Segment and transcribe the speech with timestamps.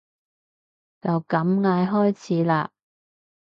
[0.99, 2.71] 就咁嗌開始啦